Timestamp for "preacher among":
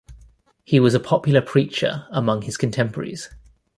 1.43-2.41